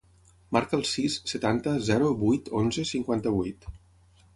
[0.55, 3.75] Marca el sis, setanta, zero, vuit, onze, cinquanta-vuit.